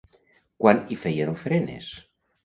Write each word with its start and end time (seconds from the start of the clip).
Quan 0.63 0.79
hi 0.87 0.95
feien 1.01 1.31
ofrenes? 1.33 1.91